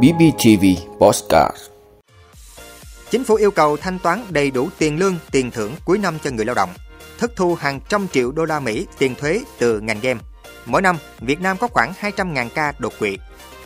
BBTV 0.00 0.64
Postcard 0.98 1.56
Chính 3.10 3.24
phủ 3.24 3.34
yêu 3.34 3.50
cầu 3.50 3.76
thanh 3.76 3.98
toán 3.98 4.24
đầy 4.30 4.50
đủ 4.50 4.68
tiền 4.78 4.98
lương, 4.98 5.16
tiền 5.30 5.50
thưởng 5.50 5.74
cuối 5.84 5.98
năm 5.98 6.18
cho 6.24 6.30
người 6.30 6.44
lao 6.44 6.54
động, 6.54 6.70
thất 7.18 7.36
thu 7.36 7.54
hàng 7.54 7.80
trăm 7.88 8.08
triệu 8.08 8.32
đô 8.32 8.44
la 8.44 8.60
Mỹ 8.60 8.86
tiền 8.98 9.14
thuế 9.14 9.40
từ 9.58 9.80
ngành 9.80 10.00
game. 10.00 10.20
Mỗi 10.66 10.82
năm, 10.82 10.96
Việt 11.20 11.40
Nam 11.40 11.56
có 11.56 11.68
khoảng 11.68 11.92
200.000 12.00 12.48
ca 12.54 12.72
đột 12.78 12.92
quỵ. 12.98 13.18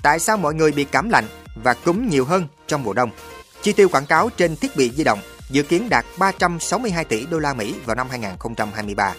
Tại 0.03 0.19
sao 0.19 0.37
mọi 0.37 0.55
người 0.55 0.73
bị 0.73 0.85
cảm 0.85 1.11
lạnh 1.11 1.25
và 1.55 1.75
cúm 1.75 2.09
nhiều 2.09 2.25
hơn 2.25 2.47
trong 2.67 2.83
mùa 2.83 2.93
đông? 2.93 3.11
Chi 3.63 3.73
tiêu 3.73 3.89
quảng 3.89 4.07
cáo 4.07 4.31
trên 4.37 4.57
thiết 4.57 4.77
bị 4.77 4.91
di 4.91 5.05
động 5.05 5.19
dự 5.51 5.63
kiến 5.63 5.89
đạt 5.89 6.05
362 6.19 7.05
tỷ 7.05 7.27
đô 7.27 7.39
la 7.39 7.55
Mỹ 7.55 7.75
vào 7.87 7.97
năm 7.97 8.07
2023. 8.11 9.15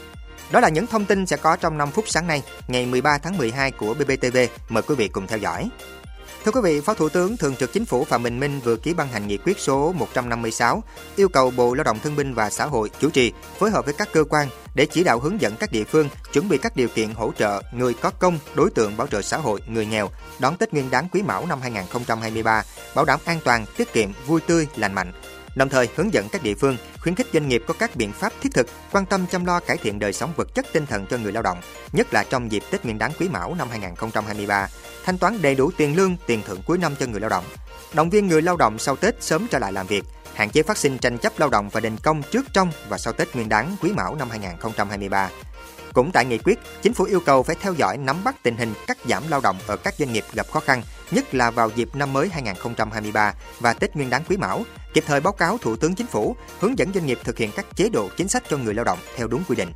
Đó 0.52 0.59
là 0.59 0.70
những 0.70 0.88
thông 0.88 1.05
tin 1.05 1.25
sẽ 1.25 1.38
có 1.38 1.55
trong 1.55 1.77
5 1.77 1.91
phút 1.91 2.05
sáng 2.07 2.27
nay, 2.27 2.43
ngày 2.68 2.86
13 2.86 3.18
tháng 3.18 3.38
12 3.38 3.71
của 3.71 3.93
BBTV. 3.93 4.38
Mời 4.70 4.84
quý 4.84 4.96
vị 4.96 5.07
cùng 5.07 5.27
theo 5.27 5.39
dõi. 5.39 5.70
Thưa 6.46 6.52
quý 6.52 6.61
vị, 6.64 6.82
Phó 6.82 6.93
Thủ 6.93 7.10
tướng 7.10 7.38
Thường 7.38 7.55
trực 7.55 7.74
Chính 7.74 7.86
phủ 7.86 8.04
Phạm 8.04 8.24
Bình 8.24 8.39
Minh 8.39 8.60
vừa 8.64 8.75
ký 8.75 8.93
ban 8.93 9.07
hành 9.07 9.28
nghị 9.28 9.38
quyết 9.38 9.60
số 9.60 9.91
156 9.91 10.83
yêu 11.15 11.29
cầu 11.29 11.52
Bộ 11.52 11.74
Lao 11.74 11.83
động 11.83 12.00
Thương 12.04 12.15
binh 12.15 12.33
và 12.33 12.50
Xã 12.50 12.65
hội 12.65 12.89
chủ 13.00 13.10
trì 13.10 13.33
phối 13.60 13.71
hợp 13.71 13.86
với 13.86 13.93
các 13.93 14.10
cơ 14.14 14.24
quan 14.24 14.47
để 14.75 14.86
chỉ 14.86 15.04
đạo 15.04 15.19
hướng 15.19 15.41
dẫn 15.41 15.55
các 15.60 15.71
địa 15.71 15.83
phương 15.83 16.10
chuẩn 16.33 16.50
bị 16.50 16.57
các 16.57 16.75
điều 16.75 16.88
kiện 16.88 17.10
hỗ 17.14 17.32
trợ 17.38 17.61
người 17.71 17.93
có 17.93 18.10
công, 18.10 18.39
đối 18.55 18.69
tượng 18.69 18.97
bảo 18.97 19.07
trợ 19.07 19.21
xã 19.21 19.38
hội, 19.38 19.61
người 19.68 19.86
nghèo 19.86 20.10
đón 20.39 20.57
Tết 20.57 20.74
Nguyên 20.74 20.89
đán 20.91 21.07
Quý 21.11 21.21
Mão 21.21 21.46
năm 21.46 21.61
2023, 21.61 22.64
bảo 22.96 23.05
đảm 23.05 23.19
an 23.25 23.39
toàn, 23.43 23.66
tiết 23.77 23.93
kiệm, 23.93 24.10
vui 24.27 24.41
tươi, 24.41 24.68
lành 24.75 24.93
mạnh, 24.93 25.11
đồng 25.57 25.70
thời 25.70 25.89
hướng 25.96 26.14
dẫn 26.14 26.29
các 26.29 26.43
địa 26.43 26.56
phương 26.56 26.78
khuyến 27.02 27.16
khích 27.16 27.28
doanh 27.34 27.47
nghiệp 27.47 27.64
có 27.68 27.74
các 27.79 27.96
biện 27.96 28.11
pháp 28.11 28.34
thiết 28.42 28.50
thực 28.54 28.68
quan 28.92 29.06
tâm 29.06 29.25
chăm 29.32 29.46
lo 29.46 29.60
cải 29.60 29.78
thiện 29.78 30.00
đời 30.00 30.14
sống 30.14 30.33
vật 30.36 30.56
chất 30.56 30.66
tinh 30.74 30.86
thần 30.86 31.06
cho 31.10 31.18
người 31.18 31.32
lao 31.32 31.43
động, 31.43 31.57
nhất 31.92 32.14
là 32.14 32.23
trong 32.30 32.52
dịp 32.52 32.64
Tết 32.72 32.86
Nguyên 32.86 32.97
đán 32.97 33.11
Quý 33.20 33.28
Mão 33.30 33.56
năm 33.56 33.70
2023, 33.70 34.67
thanh 35.06 35.17
toán 35.17 35.42
đầy 35.42 35.56
đủ 35.56 35.72
tiền 35.78 35.95
lương, 35.95 36.16
tiền 36.25 36.42
thưởng 36.45 36.61
cuối 36.66 36.78
năm 36.78 36.95
cho 37.00 37.06
người 37.06 37.20
lao 37.20 37.30
động, 37.30 37.45
động 37.94 38.09
viên 38.09 38.28
người 38.28 38.42
lao 38.42 38.58
động 38.58 38.80
sau 38.80 38.95
Tết 38.95 39.23
sớm 39.23 39.47
trở 39.52 39.59
lại 39.59 39.73
làm 39.73 39.88
việc, 39.88 40.03
hạn 40.33 40.49
chế 40.49 40.64
phát 40.64 40.77
sinh 40.77 40.97
tranh 40.97 41.17
chấp 41.17 41.39
lao 41.39 41.49
động 41.49 41.69
và 41.69 41.80
đình 41.80 41.97
công 42.03 42.21
trước 42.31 42.45
trong 42.53 42.71
và 42.89 42.97
sau 42.97 43.14
Tết 43.14 43.36
Nguyên 43.36 43.49
đán 43.49 43.75
Quý 43.81 43.92
Mão 43.92 44.16
năm 44.16 44.30
2023. 44.30 45.30
Cũng 45.94 46.11
tại 46.11 46.25
nghị 46.25 46.38
quyết, 46.38 46.59
chính 46.81 46.94
phủ 46.94 47.05
yêu 47.05 47.19
cầu 47.19 47.44
phải 47.44 47.55
theo 47.61 47.73
dõi 47.73 47.97
nắm 47.97 48.23
bắt 48.23 48.36
tình 48.44 48.58
hình 48.58 48.73
cắt 48.88 48.97
giảm 49.09 49.23
lao 49.30 49.42
động 49.42 49.58
ở 49.67 49.77
các 49.77 49.94
doanh 49.97 50.14
nghiệp 50.14 50.23
gặp 50.33 50.47
khó 50.52 50.59
khăn, 50.59 50.81
nhất 51.11 51.33
là 51.33 51.52
vào 51.52 51.69
dịp 51.75 51.95
năm 51.95 52.14
mới 52.14 52.30
2023 52.30 53.33
và 53.59 53.73
Tết 53.73 53.95
Nguyên 53.95 54.09
đán 54.09 54.21
Quý 54.30 54.38
Mão, 54.38 54.64
kịp 54.97 55.03
thời 55.07 55.19
báo 55.19 55.33
cáo 55.33 55.57
Thủ 55.57 55.75
tướng 55.75 55.95
Chính 55.95 56.07
phủ, 56.07 56.35
hướng 56.59 56.77
dẫn 56.77 56.93
doanh 56.93 57.05
nghiệp 57.05 57.19
thực 57.23 57.37
hiện 57.37 57.51
các 57.55 57.65
chế 57.75 57.89
độ 57.89 58.09
chính 58.17 58.27
sách 58.27 58.43
cho 58.49 58.57
người 58.57 58.73
lao 58.73 58.85
động 58.85 58.99
theo 59.15 59.27
đúng 59.27 59.43
quy 59.47 59.55
định. 59.55 59.71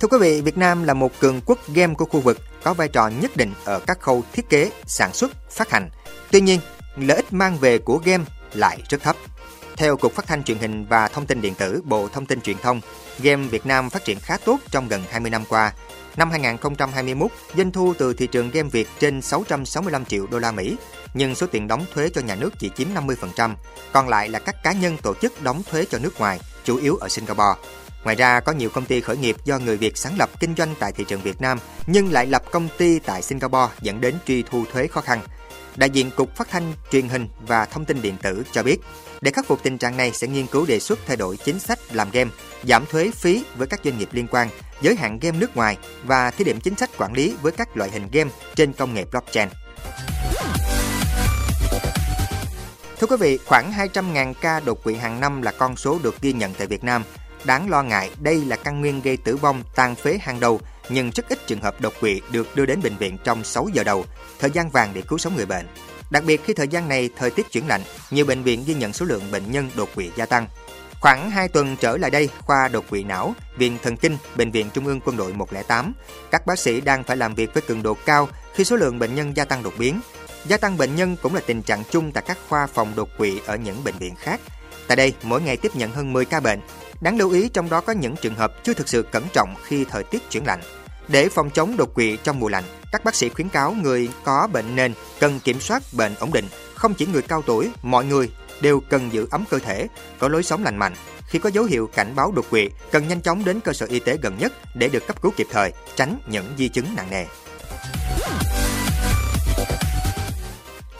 Thưa 0.00 0.08
quý 0.08 0.18
vị, 0.20 0.40
Việt 0.40 0.58
Nam 0.58 0.84
là 0.84 0.94
một 0.94 1.12
cường 1.20 1.40
quốc 1.46 1.58
game 1.74 1.94
của 1.94 2.04
khu 2.04 2.20
vực, 2.20 2.38
có 2.62 2.74
vai 2.74 2.88
trò 2.88 3.08
nhất 3.08 3.36
định 3.36 3.52
ở 3.64 3.80
các 3.86 4.00
khâu 4.00 4.24
thiết 4.32 4.48
kế, 4.48 4.70
sản 4.86 5.12
xuất, 5.12 5.50
phát 5.50 5.70
hành. 5.70 5.90
Tuy 6.30 6.40
nhiên, 6.40 6.60
lợi 6.96 7.16
ích 7.16 7.32
mang 7.32 7.56
về 7.56 7.78
của 7.78 8.00
game 8.04 8.24
lại 8.54 8.82
rất 8.88 9.02
thấp. 9.02 9.16
Theo 9.76 9.96
Cục 9.96 10.12
Phát 10.14 10.26
thanh 10.26 10.44
Truyền 10.44 10.58
hình 10.58 10.86
và 10.86 11.08
Thông 11.08 11.26
tin 11.26 11.40
Điện 11.40 11.54
tử 11.54 11.82
Bộ 11.84 12.08
Thông 12.08 12.26
tin 12.26 12.40
Truyền 12.40 12.58
thông, 12.58 12.80
game 13.18 13.48
Việt 13.48 13.66
Nam 13.66 13.90
phát 13.90 14.04
triển 14.04 14.20
khá 14.20 14.36
tốt 14.44 14.58
trong 14.70 14.88
gần 14.88 15.02
20 15.10 15.30
năm 15.30 15.44
qua. 15.48 15.72
Năm 16.16 16.30
2021, 16.30 17.30
doanh 17.56 17.72
thu 17.72 17.94
từ 17.98 18.14
thị 18.14 18.26
trường 18.26 18.50
game 18.50 18.68
Việt 18.68 18.88
trên 18.98 19.22
665 19.22 20.04
triệu 20.04 20.26
đô 20.26 20.38
la 20.38 20.52
Mỹ, 20.52 20.76
nhưng 21.14 21.34
số 21.34 21.46
tiền 21.46 21.68
đóng 21.68 21.84
thuế 21.94 22.08
cho 22.08 22.20
nhà 22.20 22.34
nước 22.34 22.50
chỉ 22.58 22.70
chiếm 22.76 22.88
50%, 22.94 23.54
còn 23.92 24.08
lại 24.08 24.28
là 24.28 24.38
các 24.38 24.62
cá 24.62 24.72
nhân 24.72 24.96
tổ 25.02 25.14
chức 25.14 25.42
đóng 25.42 25.62
thuế 25.70 25.84
cho 25.90 25.98
nước 25.98 26.18
ngoài, 26.20 26.40
chủ 26.64 26.76
yếu 26.76 26.96
ở 26.96 27.08
Singapore. 27.08 27.60
Ngoài 28.04 28.16
ra, 28.16 28.40
có 28.40 28.52
nhiều 28.52 28.70
công 28.70 28.84
ty 28.84 29.00
khởi 29.00 29.16
nghiệp 29.16 29.36
do 29.44 29.58
người 29.58 29.76
Việt 29.76 29.96
sáng 29.96 30.16
lập 30.18 30.30
kinh 30.40 30.54
doanh 30.56 30.74
tại 30.78 30.92
thị 30.92 31.04
trường 31.08 31.20
Việt 31.20 31.40
Nam 31.40 31.58
nhưng 31.86 32.12
lại 32.12 32.26
lập 32.26 32.42
công 32.50 32.68
ty 32.78 32.98
tại 32.98 33.22
Singapore 33.22 33.72
dẫn 33.80 34.00
đến 34.00 34.14
truy 34.26 34.42
thu 34.42 34.64
thuế 34.72 34.86
khó 34.86 35.00
khăn. 35.00 35.20
Đại 35.76 35.90
diện 35.90 36.10
Cục 36.10 36.36
Phát 36.36 36.48
thanh, 36.50 36.72
Truyền 36.90 37.08
hình 37.08 37.28
và 37.40 37.64
Thông 37.64 37.84
tin 37.84 38.02
Điện 38.02 38.16
tử 38.22 38.42
cho 38.52 38.62
biết, 38.62 38.76
để 39.20 39.30
khắc 39.30 39.46
phục 39.46 39.62
tình 39.62 39.78
trạng 39.78 39.96
này 39.96 40.12
sẽ 40.12 40.26
nghiên 40.26 40.46
cứu 40.46 40.66
đề 40.66 40.80
xuất 40.80 40.98
thay 41.06 41.16
đổi 41.16 41.36
chính 41.36 41.58
sách 41.58 41.78
làm 41.92 42.10
game, 42.10 42.30
giảm 42.64 42.86
thuế 42.86 43.10
phí 43.14 43.44
với 43.56 43.66
các 43.66 43.80
doanh 43.84 43.98
nghiệp 43.98 44.08
liên 44.12 44.26
quan, 44.30 44.48
giới 44.82 44.94
hạn 44.96 45.18
game 45.18 45.38
nước 45.38 45.56
ngoài 45.56 45.76
và 46.04 46.30
thí 46.30 46.44
điểm 46.44 46.60
chính 46.60 46.76
sách 46.76 46.90
quản 46.98 47.12
lý 47.12 47.34
với 47.42 47.52
các 47.52 47.76
loại 47.76 47.90
hình 47.90 48.08
game 48.12 48.30
trên 48.54 48.72
công 48.72 48.94
nghệ 48.94 49.04
blockchain. 49.04 49.48
Thưa 53.00 53.06
quý 53.06 53.16
vị, 53.20 53.38
khoảng 53.46 53.72
200.000 53.72 54.34
ca 54.40 54.60
đột 54.60 54.84
quỵ 54.84 54.94
hàng 54.94 55.20
năm 55.20 55.42
là 55.42 55.52
con 55.52 55.76
số 55.76 55.98
được 56.02 56.20
ghi 56.20 56.32
nhận 56.32 56.54
tại 56.54 56.66
Việt 56.66 56.84
Nam. 56.84 57.04
Đáng 57.44 57.70
lo 57.70 57.82
ngại, 57.82 58.10
đây 58.20 58.44
là 58.44 58.56
căn 58.56 58.80
nguyên 58.80 59.02
gây 59.02 59.16
tử 59.16 59.36
vong 59.36 59.62
tàn 59.74 59.94
phế 59.94 60.18
hàng 60.22 60.40
đầu, 60.40 60.60
nhưng 60.88 61.10
rất 61.10 61.28
ít 61.28 61.46
trường 61.46 61.60
hợp 61.60 61.80
đột 61.80 61.92
quỵ 62.00 62.20
được 62.32 62.56
đưa 62.56 62.66
đến 62.66 62.80
bệnh 62.82 62.96
viện 62.96 63.18
trong 63.24 63.44
6 63.44 63.68
giờ 63.72 63.84
đầu, 63.84 64.04
thời 64.38 64.50
gian 64.50 64.70
vàng 64.70 64.90
để 64.94 65.02
cứu 65.08 65.18
sống 65.18 65.36
người 65.36 65.46
bệnh. 65.46 65.66
Đặc 66.10 66.24
biệt 66.26 66.40
khi 66.44 66.54
thời 66.54 66.68
gian 66.68 66.88
này 66.88 67.10
thời 67.16 67.30
tiết 67.30 67.52
chuyển 67.52 67.68
lạnh, 67.68 67.82
nhiều 68.10 68.24
bệnh 68.24 68.42
viện 68.42 68.64
ghi 68.66 68.74
nhận 68.74 68.92
số 68.92 69.06
lượng 69.06 69.22
bệnh 69.32 69.52
nhân 69.52 69.70
đột 69.76 69.88
quỵ 69.94 70.10
gia 70.16 70.26
tăng. 70.26 70.46
Khoảng 71.00 71.30
2 71.30 71.48
tuần 71.48 71.76
trở 71.80 71.96
lại 71.96 72.10
đây, 72.10 72.28
khoa 72.40 72.68
đột 72.68 72.84
quỵ 72.90 73.02
não, 73.02 73.34
Viện 73.56 73.78
Thần 73.82 73.96
Kinh, 73.96 74.16
Bệnh 74.36 74.50
viện 74.50 74.70
Trung 74.74 74.86
ương 74.86 75.00
Quân 75.04 75.16
đội 75.16 75.32
108, 75.32 75.92
các 76.30 76.46
bác 76.46 76.58
sĩ 76.58 76.80
đang 76.80 77.04
phải 77.04 77.16
làm 77.16 77.34
việc 77.34 77.54
với 77.54 77.62
cường 77.62 77.82
độ 77.82 77.96
cao 78.06 78.28
khi 78.54 78.64
số 78.64 78.76
lượng 78.76 78.98
bệnh 78.98 79.14
nhân 79.14 79.36
gia 79.36 79.44
tăng 79.44 79.62
đột 79.62 79.74
biến. 79.78 80.00
Gia 80.46 80.56
tăng 80.56 80.76
bệnh 80.76 80.96
nhân 80.96 81.16
cũng 81.22 81.34
là 81.34 81.40
tình 81.46 81.62
trạng 81.62 81.82
chung 81.90 82.12
tại 82.12 82.24
các 82.26 82.38
khoa 82.48 82.66
phòng 82.66 82.92
đột 82.96 83.08
quỵ 83.18 83.40
ở 83.46 83.56
những 83.56 83.84
bệnh 83.84 83.98
viện 83.98 84.14
khác. 84.16 84.40
Tại 84.86 84.96
đây, 84.96 85.14
mỗi 85.22 85.42
ngày 85.42 85.56
tiếp 85.56 85.76
nhận 85.76 85.92
hơn 85.92 86.12
10 86.12 86.24
ca 86.24 86.40
bệnh. 86.40 86.60
Đáng 87.00 87.18
lưu 87.18 87.30
ý 87.30 87.48
trong 87.48 87.70
đó 87.70 87.80
có 87.80 87.92
những 87.92 88.16
trường 88.16 88.34
hợp 88.34 88.64
chưa 88.64 88.74
thực 88.74 88.88
sự 88.88 89.02
cẩn 89.02 89.24
trọng 89.32 89.54
khi 89.64 89.84
thời 89.84 90.04
tiết 90.04 90.30
chuyển 90.30 90.46
lạnh. 90.46 90.60
Để 91.08 91.28
phòng 91.28 91.50
chống 91.50 91.76
đột 91.76 91.94
quỵ 91.94 92.18
trong 92.22 92.40
mùa 92.40 92.48
lạnh, 92.48 92.64
các 92.92 93.04
bác 93.04 93.14
sĩ 93.14 93.28
khuyến 93.28 93.48
cáo 93.48 93.72
người 93.72 94.08
có 94.24 94.48
bệnh 94.52 94.76
nền 94.76 94.94
cần 95.20 95.40
kiểm 95.40 95.60
soát 95.60 95.82
bệnh 95.92 96.14
ổn 96.14 96.32
định. 96.32 96.48
Không 96.74 96.94
chỉ 96.94 97.06
người 97.06 97.22
cao 97.22 97.42
tuổi, 97.42 97.70
mọi 97.82 98.04
người 98.04 98.30
đều 98.60 98.80
cần 98.80 99.12
giữ 99.12 99.26
ấm 99.30 99.44
cơ 99.50 99.58
thể, 99.58 99.88
có 100.18 100.28
lối 100.28 100.42
sống 100.42 100.64
lành 100.64 100.76
mạnh. 100.76 100.94
Khi 101.26 101.38
có 101.38 101.50
dấu 101.50 101.64
hiệu 101.64 101.90
cảnh 101.94 102.12
báo 102.14 102.32
đột 102.32 102.50
quỵ, 102.50 102.70
cần 102.92 103.08
nhanh 103.08 103.22
chóng 103.22 103.44
đến 103.44 103.60
cơ 103.60 103.72
sở 103.72 103.86
y 103.86 104.00
tế 104.00 104.16
gần 104.22 104.38
nhất 104.38 104.52
để 104.74 104.88
được 104.88 105.06
cấp 105.06 105.22
cứu 105.22 105.32
kịp 105.36 105.46
thời, 105.50 105.72
tránh 105.96 106.18
những 106.26 106.54
di 106.58 106.68
chứng 106.68 106.86
nặng 106.96 107.10
nề. 107.10 107.24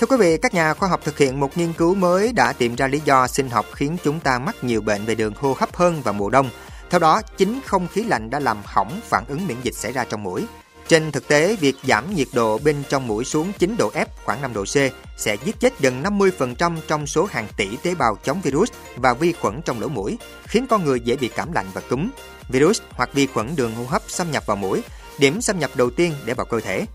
Thưa 0.00 0.06
quý 0.06 0.16
vị, 0.16 0.36
các 0.42 0.54
nhà 0.54 0.74
khoa 0.74 0.88
học 0.88 1.00
thực 1.04 1.18
hiện 1.18 1.40
một 1.40 1.58
nghiên 1.58 1.72
cứu 1.72 1.94
mới 1.94 2.32
đã 2.32 2.52
tìm 2.52 2.74
ra 2.74 2.86
lý 2.86 3.00
do 3.04 3.26
sinh 3.26 3.50
học 3.50 3.66
khiến 3.72 3.96
chúng 4.04 4.20
ta 4.20 4.38
mắc 4.38 4.64
nhiều 4.64 4.80
bệnh 4.80 5.04
về 5.04 5.14
đường 5.14 5.34
hô 5.36 5.56
hấp 5.58 5.76
hơn 5.76 6.02
vào 6.02 6.14
mùa 6.14 6.30
đông. 6.30 6.50
Theo 6.90 6.98
đó, 6.98 7.22
chính 7.36 7.60
không 7.66 7.88
khí 7.88 8.04
lạnh 8.04 8.30
đã 8.30 8.40
làm 8.40 8.56
hỏng 8.64 9.00
phản 9.04 9.24
ứng 9.28 9.46
miễn 9.46 9.56
dịch 9.62 9.74
xảy 9.74 9.92
ra 9.92 10.04
trong 10.04 10.22
mũi. 10.22 10.46
Trên 10.88 11.12
thực 11.12 11.28
tế, 11.28 11.56
việc 11.60 11.76
giảm 11.84 12.14
nhiệt 12.14 12.28
độ 12.32 12.58
bên 12.58 12.82
trong 12.88 13.06
mũi 13.06 13.24
xuống 13.24 13.52
9 13.58 13.76
độ 13.78 13.90
F 13.90 14.06
khoảng 14.24 14.42
5 14.42 14.54
độ 14.54 14.64
C 14.64 14.76
sẽ 15.16 15.36
giết 15.44 15.60
chết 15.60 15.80
gần 15.80 16.02
50% 16.02 16.76
trong 16.88 17.06
số 17.06 17.26
hàng 17.30 17.46
tỷ 17.56 17.76
tế 17.76 17.94
bào 17.94 18.18
chống 18.24 18.40
virus 18.40 18.70
và 18.96 19.14
vi 19.14 19.32
khuẩn 19.32 19.62
trong 19.62 19.80
lỗ 19.80 19.88
mũi, 19.88 20.18
khiến 20.46 20.66
con 20.70 20.84
người 20.84 21.00
dễ 21.00 21.16
bị 21.16 21.28
cảm 21.28 21.52
lạnh 21.52 21.66
và 21.74 21.80
cúm. 21.90 22.10
Virus 22.48 22.80
hoặc 22.90 23.10
vi 23.12 23.26
khuẩn 23.26 23.56
đường 23.56 23.74
hô 23.74 23.84
hấp 23.84 24.02
xâm 24.08 24.30
nhập 24.30 24.46
vào 24.46 24.56
mũi, 24.56 24.82
điểm 25.18 25.40
xâm 25.40 25.58
nhập 25.58 25.70
đầu 25.74 25.90
tiên 25.90 26.14
để 26.24 26.34
vào 26.34 26.46
cơ 26.46 26.60
thể. 26.60 26.86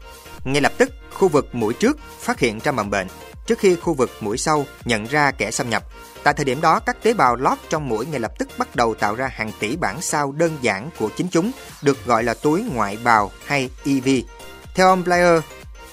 Ngay 0.45 0.61
lập 0.61 0.72
tức, 0.78 0.89
khu 1.13 1.28
vực 1.28 1.56
mũi 1.56 1.73
trước 1.73 1.97
phát 2.19 2.39
hiện 2.39 2.59
ra 2.59 2.72
mầm 2.72 2.89
bệnh, 2.89 3.07
trước 3.47 3.59
khi 3.59 3.75
khu 3.75 3.94
vực 3.94 4.11
mũi 4.19 4.38
sau 4.38 4.66
nhận 4.85 5.06
ra 5.06 5.31
kẻ 5.31 5.51
xâm 5.51 5.69
nhập. 5.69 5.83
Tại 6.23 6.33
thời 6.33 6.45
điểm 6.45 6.61
đó, 6.61 6.79
các 6.79 7.03
tế 7.03 7.13
bào 7.13 7.35
lót 7.35 7.57
trong 7.69 7.89
mũi 7.89 8.06
ngay 8.06 8.19
lập 8.19 8.31
tức 8.39 8.50
bắt 8.57 8.75
đầu 8.75 8.94
tạo 8.94 9.16
ra 9.16 9.28
hàng 9.33 9.51
tỷ 9.59 9.75
bản 9.75 10.01
sao 10.01 10.31
đơn 10.31 10.57
giản 10.61 10.89
của 11.00 11.09
chính 11.17 11.28
chúng, 11.28 11.51
được 11.81 12.06
gọi 12.06 12.23
là 12.23 12.33
túi 12.33 12.63
ngoại 12.63 12.97
bào 13.03 13.31
hay 13.45 13.69
EV. 13.85 14.09
Theo 14.75 14.88
ông 14.88 15.03
Blair, 15.03 15.41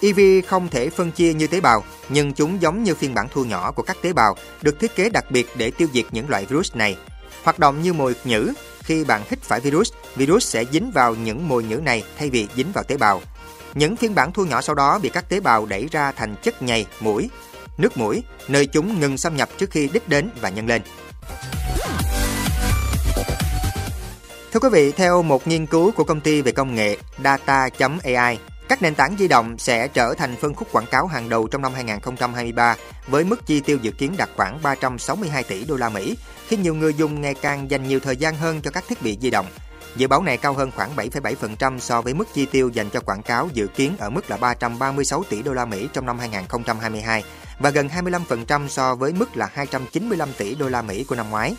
EV 0.00 0.20
không 0.46 0.68
thể 0.68 0.90
phân 0.90 1.12
chia 1.12 1.34
như 1.34 1.46
tế 1.46 1.60
bào, 1.60 1.84
nhưng 2.08 2.32
chúng 2.32 2.62
giống 2.62 2.82
như 2.82 2.94
phiên 2.94 3.14
bản 3.14 3.28
thu 3.30 3.44
nhỏ 3.44 3.72
của 3.72 3.82
các 3.82 3.96
tế 4.02 4.12
bào, 4.12 4.36
được 4.62 4.80
thiết 4.80 4.96
kế 4.96 5.08
đặc 5.08 5.30
biệt 5.30 5.46
để 5.56 5.70
tiêu 5.70 5.88
diệt 5.92 6.04
những 6.10 6.30
loại 6.30 6.46
virus 6.46 6.74
này. 6.74 6.96
Hoạt 7.42 7.58
động 7.58 7.82
như 7.82 7.92
mồi 7.92 8.14
nhử, 8.24 8.52
khi 8.82 9.04
bạn 9.04 9.22
hít 9.30 9.42
phải 9.42 9.60
virus, 9.60 9.92
virus 10.16 10.46
sẽ 10.46 10.64
dính 10.72 10.90
vào 10.90 11.14
những 11.14 11.48
mồi 11.48 11.64
nhử 11.64 11.76
này 11.76 12.04
thay 12.18 12.30
vì 12.30 12.48
dính 12.56 12.72
vào 12.72 12.84
tế 12.84 12.96
bào. 12.96 13.20
Những 13.74 13.96
phiên 13.96 14.14
bản 14.14 14.32
thu 14.32 14.44
nhỏ 14.44 14.60
sau 14.60 14.74
đó 14.74 14.98
bị 14.98 15.08
các 15.08 15.28
tế 15.28 15.40
bào 15.40 15.66
đẩy 15.66 15.88
ra 15.90 16.12
thành 16.12 16.34
chất 16.42 16.62
nhầy, 16.62 16.86
mũi, 17.00 17.30
nước 17.78 17.96
mũi, 17.96 18.22
nơi 18.48 18.66
chúng 18.66 19.00
ngừng 19.00 19.18
xâm 19.18 19.36
nhập 19.36 19.48
trước 19.58 19.70
khi 19.70 19.88
đích 19.92 20.08
đến 20.08 20.30
và 20.40 20.48
nhân 20.48 20.66
lên. 20.66 20.82
Thưa 24.52 24.60
quý 24.60 24.68
vị, 24.72 24.92
theo 24.92 25.22
một 25.22 25.46
nghiên 25.46 25.66
cứu 25.66 25.92
của 25.92 26.04
công 26.04 26.20
ty 26.20 26.42
về 26.42 26.52
công 26.52 26.74
nghệ 26.74 26.96
Data.ai, 27.24 28.38
các 28.68 28.82
nền 28.82 28.94
tảng 28.94 29.16
di 29.18 29.28
động 29.28 29.58
sẽ 29.58 29.88
trở 29.88 30.14
thành 30.14 30.36
phân 30.36 30.54
khúc 30.54 30.68
quảng 30.72 30.86
cáo 30.86 31.06
hàng 31.06 31.28
đầu 31.28 31.48
trong 31.48 31.62
năm 31.62 31.74
2023 31.74 32.76
với 33.06 33.24
mức 33.24 33.46
chi 33.46 33.60
tiêu 33.60 33.78
dự 33.82 33.90
kiến 33.90 34.14
đạt 34.16 34.28
khoảng 34.36 34.62
362 34.62 35.44
tỷ 35.44 35.64
đô 35.64 35.76
la 35.76 35.88
Mỹ 35.88 36.16
khi 36.48 36.56
nhiều 36.56 36.74
người 36.74 36.94
dùng 36.94 37.20
ngày 37.20 37.34
càng 37.34 37.70
dành 37.70 37.88
nhiều 37.88 38.00
thời 38.00 38.16
gian 38.16 38.36
hơn 38.36 38.60
cho 38.62 38.70
các 38.70 38.84
thiết 38.88 39.02
bị 39.02 39.18
di 39.20 39.30
động. 39.30 39.46
Dự 39.96 40.06
báo 40.06 40.22
này 40.22 40.36
cao 40.36 40.52
hơn 40.52 40.70
khoảng 40.76 40.96
7,7% 40.96 41.78
so 41.78 42.00
với 42.00 42.14
mức 42.14 42.28
chi 42.34 42.46
tiêu 42.46 42.68
dành 42.68 42.90
cho 42.90 43.00
quảng 43.00 43.22
cáo 43.22 43.48
dự 43.52 43.66
kiến 43.66 43.96
ở 43.98 44.10
mức 44.10 44.30
là 44.30 44.36
336 44.36 45.24
tỷ 45.28 45.42
đô 45.42 45.52
la 45.52 45.64
Mỹ 45.64 45.88
trong 45.92 46.06
năm 46.06 46.18
2022 46.18 47.24
và 47.58 47.70
gần 47.70 47.88
25% 47.88 48.68
so 48.68 48.94
với 48.94 49.12
mức 49.12 49.36
là 49.36 49.48
295 49.52 50.28
tỷ 50.38 50.54
đô 50.54 50.68
la 50.68 50.82
Mỹ 50.82 51.04
của 51.04 51.14
năm 51.14 51.30
ngoái. 51.30 51.56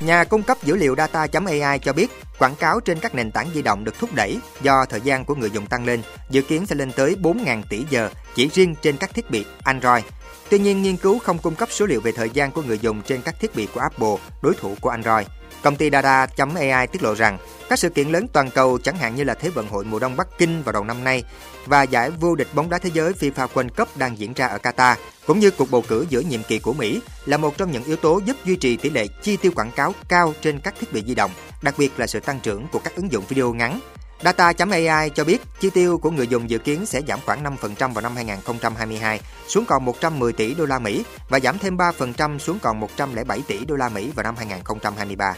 Nhà 0.00 0.24
cung 0.24 0.42
cấp 0.42 0.58
dữ 0.62 0.76
liệu 0.76 0.94
data.ai 0.96 1.78
cho 1.78 1.92
biết 1.92 2.10
quảng 2.38 2.54
cáo 2.54 2.80
trên 2.80 2.98
các 2.98 3.14
nền 3.14 3.30
tảng 3.30 3.48
di 3.54 3.62
động 3.62 3.84
được 3.84 3.98
thúc 3.98 4.10
đẩy 4.14 4.38
do 4.62 4.84
thời 4.84 5.00
gian 5.00 5.24
của 5.24 5.34
người 5.34 5.50
dùng 5.50 5.66
tăng 5.66 5.84
lên, 5.84 6.02
dự 6.30 6.42
kiến 6.42 6.66
sẽ 6.66 6.74
lên 6.74 6.92
tới 6.92 7.16
4.000 7.22 7.62
tỷ 7.68 7.84
giờ 7.90 8.10
chỉ 8.34 8.48
riêng 8.48 8.74
trên 8.82 8.96
các 8.96 9.14
thiết 9.14 9.30
bị 9.30 9.44
Android. 9.62 10.04
Tuy 10.50 10.58
nhiên, 10.58 10.82
nghiên 10.82 10.96
cứu 10.96 11.18
không 11.18 11.38
cung 11.38 11.54
cấp 11.54 11.68
số 11.72 11.86
liệu 11.86 12.00
về 12.00 12.12
thời 12.12 12.30
gian 12.30 12.52
của 12.52 12.62
người 12.62 12.78
dùng 12.78 13.02
trên 13.02 13.22
các 13.22 13.40
thiết 13.40 13.56
bị 13.56 13.68
của 13.74 13.80
Apple, 13.80 14.16
đối 14.42 14.54
thủ 14.54 14.74
của 14.80 14.90
Android. 14.90 15.26
Công 15.62 15.76
ty 15.76 15.90
Dada.ai 15.90 16.86
tiết 16.86 17.02
lộ 17.02 17.14
rằng 17.14 17.38
các 17.68 17.78
sự 17.78 17.88
kiện 17.88 18.08
lớn 18.08 18.26
toàn 18.32 18.50
cầu 18.50 18.78
chẳng 18.84 18.96
hạn 18.96 19.14
như 19.14 19.24
là 19.24 19.34
Thế 19.34 19.48
vận 19.48 19.68
hội 19.68 19.84
mùa 19.84 19.98
đông 19.98 20.16
Bắc 20.16 20.38
Kinh 20.38 20.62
vào 20.62 20.72
đầu 20.72 20.84
năm 20.84 21.04
nay 21.04 21.24
và 21.66 21.82
giải 21.82 22.10
vô 22.10 22.34
địch 22.34 22.48
bóng 22.54 22.70
đá 22.70 22.78
thế 22.78 22.90
giới 22.94 23.12
FIFA 23.12 23.48
World 23.54 23.68
Cup 23.68 23.96
đang 23.96 24.18
diễn 24.18 24.32
ra 24.32 24.46
ở 24.46 24.58
Qatar, 24.62 24.94
cũng 25.26 25.38
như 25.38 25.50
cuộc 25.50 25.70
bầu 25.70 25.84
cử 25.88 26.06
giữa 26.08 26.20
nhiệm 26.20 26.42
kỳ 26.42 26.58
của 26.58 26.72
Mỹ 26.72 27.00
là 27.24 27.36
một 27.36 27.58
trong 27.58 27.70
những 27.70 27.84
yếu 27.84 27.96
tố 27.96 28.20
giúp 28.24 28.36
duy 28.44 28.56
trì 28.56 28.76
tỷ 28.76 28.90
lệ 28.90 29.06
chi 29.22 29.36
tiêu 29.36 29.52
quảng 29.56 29.70
cáo 29.76 29.94
cao 30.08 30.34
trên 30.40 30.60
các 30.60 30.74
thiết 30.80 30.92
bị 30.92 31.02
di 31.06 31.14
động, 31.14 31.30
đặc 31.62 31.74
biệt 31.78 31.92
là 31.96 32.06
sự 32.06 32.20
tăng 32.20 32.40
trưởng 32.40 32.66
của 32.72 32.78
các 32.78 32.96
ứng 32.96 33.12
dụng 33.12 33.24
video 33.28 33.54
ngắn. 33.54 33.80
Data.ai 34.24 35.10
cho 35.10 35.24
biết 35.24 35.42
chi 35.60 35.70
tiêu 35.70 35.98
của 35.98 36.10
người 36.10 36.26
dùng 36.26 36.50
dự 36.50 36.58
kiến 36.58 36.86
sẽ 36.86 37.00
giảm 37.08 37.18
khoảng 37.26 37.44
5% 37.44 37.92
vào 37.92 38.02
năm 38.02 38.16
2022 38.16 39.20
xuống 39.48 39.64
còn 39.64 39.84
110 39.84 40.32
tỷ 40.32 40.54
đô 40.54 40.64
la 40.64 40.78
Mỹ 40.78 41.04
và 41.28 41.40
giảm 41.40 41.58
thêm 41.58 41.76
3% 41.76 42.38
xuống 42.38 42.58
còn 42.62 42.80
107 42.80 43.42
tỷ 43.46 43.64
đô 43.64 43.76
la 43.76 43.88
Mỹ 43.88 44.10
vào 44.16 44.22
năm 44.22 44.34
2023. 44.36 45.34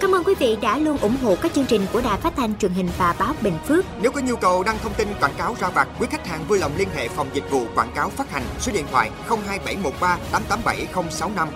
Cảm 0.00 0.14
ơn 0.14 0.24
quý 0.24 0.34
vị 0.38 0.56
đã 0.62 0.78
luôn 0.78 0.98
ủng 0.98 1.16
hộ 1.22 1.36
các 1.42 1.52
chương 1.54 1.66
trình 1.66 1.86
của 1.92 2.00
Đài 2.00 2.20
Phát 2.20 2.32
thanh 2.36 2.58
truyền 2.58 2.72
hình 2.72 2.88
và 2.98 3.14
báo 3.18 3.34
Bình 3.40 3.58
Phước. 3.66 3.84
Nếu 4.02 4.12
có 4.12 4.20
nhu 4.20 4.36
cầu 4.36 4.62
đăng 4.62 4.78
thông 4.82 4.94
tin 4.94 5.08
quảng 5.20 5.34
cáo 5.38 5.56
ra 5.60 5.68
vặt, 5.68 5.88
quý 6.00 6.06
khách 6.10 6.26
hàng 6.26 6.44
vui 6.48 6.58
lòng 6.58 6.72
liên 6.76 6.88
hệ 6.94 7.08
phòng 7.08 7.28
dịch 7.32 7.50
vụ 7.50 7.66
quảng 7.74 7.92
cáo 7.94 8.10
phát 8.10 8.30
hành 8.30 8.42
số 8.60 8.72
điện 8.72 8.86
thoại 8.90 9.10
02713 9.28 10.18
887065. 10.32 11.48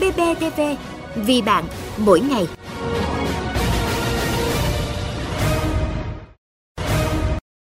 BBTV, 0.00 0.60
vì 1.16 1.42
bạn, 1.42 1.64
mỗi 1.98 2.20
ngày. 2.20 2.46